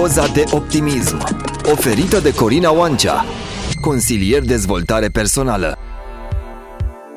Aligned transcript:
Doza 0.00 0.26
de 0.26 0.44
optimism 0.50 1.16
Oferită 1.72 2.20
de 2.20 2.34
Corina 2.34 2.72
Oancea 2.72 3.24
Consilier 3.80 4.42
dezvoltare 4.42 5.08
personală 5.08 5.78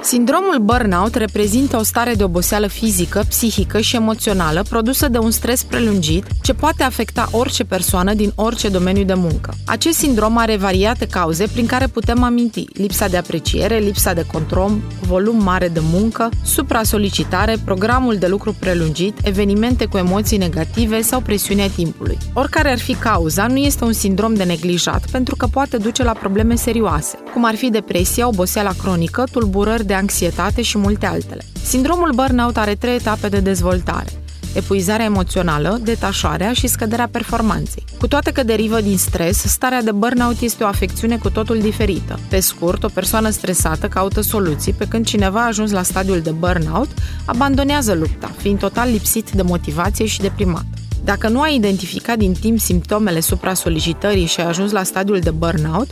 Sindromul 0.01 0.57
burnout 0.61 1.15
reprezintă 1.15 1.77
o 1.77 1.83
stare 1.83 2.13
de 2.13 2.23
oboseală 2.23 2.67
fizică, 2.67 3.23
psihică 3.27 3.79
și 3.79 3.95
emoțională 3.95 4.63
produsă 4.69 5.07
de 5.07 5.17
un 5.17 5.31
stres 5.31 5.63
prelungit 5.63 6.25
ce 6.41 6.53
poate 6.53 6.83
afecta 6.83 7.27
orice 7.31 7.63
persoană 7.63 8.13
din 8.13 8.31
orice 8.35 8.69
domeniu 8.69 9.03
de 9.03 9.13
muncă. 9.13 9.53
Acest 9.65 9.97
sindrom 9.97 10.37
are 10.37 10.57
variate 10.57 11.07
cauze 11.07 11.47
prin 11.53 11.65
care 11.65 11.87
putem 11.87 12.23
aminti 12.23 12.65
lipsa 12.73 13.07
de 13.07 13.17
apreciere, 13.17 13.77
lipsa 13.77 14.13
de 14.13 14.25
control, 14.31 14.71
volum 15.01 15.43
mare 15.43 15.67
de 15.67 15.81
muncă, 15.91 16.29
supra-solicitare, 16.43 17.57
programul 17.65 18.15
de 18.15 18.27
lucru 18.27 18.55
prelungit, 18.59 19.17
evenimente 19.23 19.85
cu 19.85 19.97
emoții 19.97 20.37
negative 20.37 21.01
sau 21.01 21.19
presiunea 21.21 21.69
timpului. 21.69 22.17
Oricare 22.33 22.71
ar 22.71 22.79
fi 22.79 22.93
cauza, 22.93 23.47
nu 23.47 23.57
este 23.57 23.83
un 23.83 23.93
sindrom 23.93 24.33
de 24.33 24.43
neglijat 24.43 25.09
pentru 25.11 25.35
că 25.35 25.47
poate 25.47 25.77
duce 25.77 26.03
la 26.03 26.11
probleme 26.11 26.55
serioase, 26.55 27.17
cum 27.33 27.45
ar 27.45 27.55
fi 27.55 27.69
depresia, 27.69 28.27
oboseala 28.27 28.71
cronică, 28.81 29.23
tulburări 29.31 29.85
de 29.85 29.93
anxietate 29.93 30.61
și 30.61 30.77
multe 30.77 31.05
altele. 31.05 31.45
Sindromul 31.63 32.11
burnout 32.15 32.57
are 32.57 32.75
trei 32.75 32.95
etape 32.95 33.27
de 33.27 33.39
dezvoltare 33.39 34.09
epuizarea 34.53 35.05
emoțională, 35.05 35.79
detașarea 35.83 36.53
și 36.53 36.67
scăderea 36.67 37.07
performanței. 37.11 37.83
Cu 37.99 38.07
toate 38.07 38.31
că 38.31 38.43
derivă 38.43 38.81
din 38.81 38.97
stres, 38.97 39.37
starea 39.37 39.81
de 39.81 39.91
burnout 39.91 40.39
este 40.39 40.63
o 40.63 40.67
afecțiune 40.67 41.17
cu 41.17 41.29
totul 41.29 41.59
diferită. 41.59 42.19
Pe 42.29 42.39
scurt, 42.39 42.83
o 42.83 42.87
persoană 42.87 43.29
stresată 43.29 43.87
caută 43.87 44.21
soluții, 44.21 44.73
pe 44.73 44.87
când 44.87 45.05
cineva 45.05 45.41
a 45.41 45.47
ajuns 45.47 45.71
la 45.71 45.83
stadiul 45.83 46.19
de 46.19 46.31
burnout, 46.31 46.89
abandonează 47.25 47.93
lupta, 47.93 48.31
fiind 48.37 48.59
total 48.59 48.89
lipsit 48.89 49.31
de 49.31 49.41
motivație 49.41 50.05
și 50.05 50.21
deprimat. 50.21 50.65
Dacă 51.03 51.29
nu 51.29 51.41
ai 51.41 51.55
identificat 51.55 52.17
din 52.17 52.33
timp 52.33 52.59
simptomele 52.59 53.19
supra-solicitării 53.19 54.25
și 54.25 54.39
ai 54.39 54.47
ajuns 54.47 54.71
la 54.71 54.83
stadiul 54.83 55.19
de 55.19 55.31
burnout, 55.31 55.89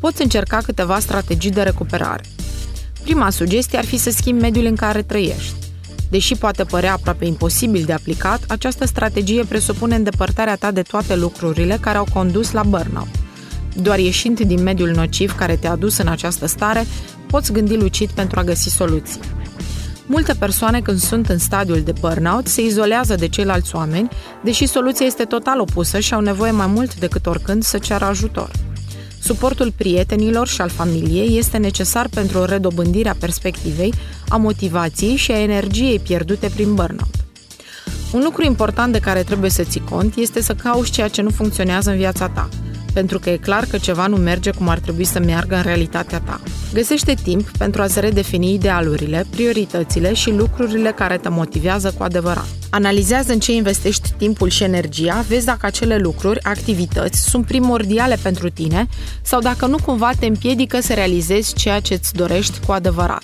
poți 0.00 0.22
încerca 0.22 0.56
câteva 0.56 0.98
strategii 0.98 1.50
de 1.50 1.62
recuperare. 1.62 2.22
Prima 3.02 3.30
sugestie 3.30 3.78
ar 3.78 3.84
fi 3.84 3.96
să 3.96 4.10
schimbi 4.10 4.40
mediul 4.40 4.64
în 4.64 4.76
care 4.76 5.02
trăiești. 5.02 5.54
Deși 6.10 6.34
poate 6.34 6.64
părea 6.64 6.92
aproape 6.92 7.24
imposibil 7.24 7.82
de 7.84 7.92
aplicat, 7.92 8.40
această 8.48 8.86
strategie 8.86 9.44
presupune 9.44 9.94
îndepărtarea 9.94 10.56
ta 10.56 10.70
de 10.70 10.82
toate 10.82 11.16
lucrurile 11.16 11.78
care 11.80 11.98
au 11.98 12.06
condus 12.12 12.50
la 12.50 12.62
burnout. 12.62 13.08
Doar 13.74 13.98
ieșind 13.98 14.40
din 14.40 14.62
mediul 14.62 14.90
nociv 14.90 15.36
care 15.36 15.56
te-a 15.56 15.76
dus 15.76 15.96
în 15.98 16.08
această 16.08 16.46
stare, 16.46 16.86
poți 17.26 17.52
gândi 17.52 17.76
lucid 17.76 18.10
pentru 18.10 18.38
a 18.38 18.44
găsi 18.44 18.68
soluții. 18.68 19.20
Multe 20.06 20.34
persoane 20.34 20.80
când 20.80 20.98
sunt 20.98 21.28
în 21.28 21.38
stadiul 21.38 21.80
de 21.80 21.92
burnout 22.00 22.46
se 22.46 22.62
izolează 22.62 23.14
de 23.14 23.28
ceilalți 23.28 23.74
oameni, 23.74 24.08
deși 24.44 24.66
soluția 24.66 25.06
este 25.06 25.24
total 25.24 25.60
opusă 25.60 25.98
și 25.98 26.14
au 26.14 26.20
nevoie 26.20 26.50
mai 26.50 26.66
mult 26.66 26.94
decât 26.94 27.26
oricând 27.26 27.62
să 27.62 27.78
ceară 27.78 28.04
ajutor. 28.04 28.50
Suportul 29.28 29.72
prietenilor 29.76 30.48
și 30.48 30.60
al 30.60 30.68
familiei 30.68 31.38
este 31.38 31.56
necesar 31.56 32.08
pentru 32.08 32.44
redobândirea 32.44 33.16
perspectivei, 33.20 33.92
a 34.28 34.36
motivației 34.36 35.16
și 35.16 35.32
a 35.32 35.40
energiei 35.40 35.98
pierdute 35.98 36.50
prin 36.54 36.74
burnout. 36.74 37.14
Un 38.12 38.20
lucru 38.24 38.44
important 38.44 38.92
de 38.92 38.98
care 38.98 39.22
trebuie 39.22 39.50
să 39.50 39.62
ții 39.62 39.84
cont 39.90 40.16
este 40.16 40.42
să 40.42 40.54
cauți 40.54 40.90
ceea 40.90 41.08
ce 41.08 41.22
nu 41.22 41.30
funcționează 41.30 41.90
în 41.90 41.96
viața 41.96 42.28
ta, 42.28 42.48
pentru 42.92 43.18
că 43.18 43.30
e 43.30 43.36
clar 43.36 43.64
că 43.64 43.78
ceva 43.78 44.06
nu 44.06 44.16
merge 44.16 44.50
cum 44.50 44.68
ar 44.68 44.78
trebui 44.78 45.04
să 45.04 45.18
meargă 45.18 45.56
în 45.56 45.62
realitatea 45.62 46.20
ta. 46.20 46.40
Găsește 46.72 47.14
timp 47.22 47.48
pentru 47.48 47.82
a-ți 47.82 48.00
redefini 48.00 48.52
idealurile, 48.52 49.26
prioritățile 49.30 50.14
și 50.14 50.30
lucrurile 50.30 50.92
care 50.92 51.16
te 51.16 51.28
motivează 51.28 51.94
cu 51.96 52.02
adevărat. 52.02 52.57
Analizează 52.70 53.32
în 53.32 53.38
ce 53.38 53.52
investești 53.52 54.10
timpul 54.16 54.48
și 54.48 54.62
energia, 54.62 55.24
vezi 55.28 55.44
dacă 55.44 55.66
acele 55.66 55.96
lucruri, 55.96 56.42
activități, 56.42 57.20
sunt 57.20 57.46
primordiale 57.46 58.16
pentru 58.22 58.50
tine 58.50 58.86
sau 59.22 59.40
dacă 59.40 59.66
nu 59.66 59.76
cumva 59.84 60.10
te 60.18 60.26
împiedică 60.26 60.80
să 60.80 60.94
realizezi 60.94 61.54
ceea 61.54 61.80
ce 61.80 61.94
îți 61.94 62.14
dorești 62.14 62.60
cu 62.66 62.72
adevărat. 62.72 63.22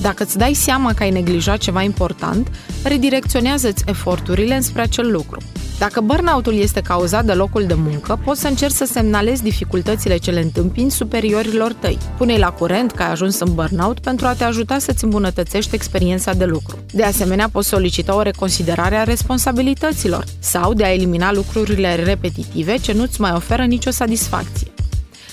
Dacă 0.00 0.22
îți 0.22 0.38
dai 0.38 0.54
seama 0.54 0.94
că 0.94 1.02
ai 1.02 1.10
neglijat 1.10 1.58
ceva 1.58 1.82
important, 1.82 2.50
redirecționează-ți 2.82 3.84
eforturile 3.86 4.54
înspre 4.54 4.82
acel 4.82 5.10
lucru. 5.10 5.40
Dacă 5.78 6.00
burnout-ul 6.00 6.54
este 6.54 6.80
cauzat 6.80 7.24
de 7.24 7.32
locul 7.32 7.66
de 7.66 7.74
muncă, 7.74 8.20
poți 8.24 8.40
să 8.40 8.48
încerci 8.48 8.74
să 8.74 8.84
semnalezi 8.84 9.42
dificultățile 9.42 10.16
ce 10.16 10.30
le 10.30 10.40
întâmpini 10.40 10.90
superiorilor 10.90 11.72
tăi. 11.72 11.98
Pune-i 12.16 12.38
la 12.38 12.50
curent 12.50 12.92
că 12.92 13.02
ai 13.02 13.10
ajuns 13.10 13.38
în 13.38 13.54
burnout 13.54 13.98
pentru 14.00 14.26
a 14.26 14.34
te 14.34 14.44
ajuta 14.44 14.78
să-ți 14.78 15.04
îmbunătățești 15.04 15.74
experiența 15.74 16.32
de 16.32 16.44
lucru. 16.44 16.78
De 16.92 17.04
asemenea, 17.04 17.48
poți 17.48 17.68
solicita 17.68 18.14
o 18.14 18.22
reconsiderare 18.22 18.96
a 18.96 19.02
responsabilităților 19.02 20.24
sau 20.38 20.74
de 20.74 20.84
a 20.84 20.92
elimina 20.92 21.32
lucrurile 21.32 21.94
repetitive 21.94 22.76
ce 22.76 22.92
nu-ți 22.92 23.20
mai 23.20 23.32
oferă 23.34 23.64
nicio 23.64 23.90
satisfacție. 23.90 24.70